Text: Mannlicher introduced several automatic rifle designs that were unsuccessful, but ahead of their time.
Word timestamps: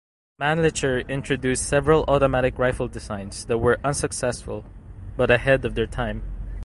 Mannlicher 0.41 1.07
introduced 1.07 1.63
several 1.63 2.05
automatic 2.07 2.57
rifle 2.57 2.87
designs 2.87 3.45
that 3.45 3.59
were 3.59 3.77
unsuccessful, 3.83 4.65
but 5.15 5.29
ahead 5.29 5.63
of 5.63 5.75
their 5.75 5.85
time. 5.85 6.23